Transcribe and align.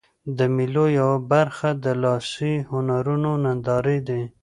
د 0.37 0.39
مېلو 0.55 0.85
یوه 0.99 1.17
برخه 1.31 1.69
د 1.83 1.85
لاسي 2.03 2.53
هنرونو 2.71 3.31
نندارې 3.45 3.97
دي. 4.07 4.21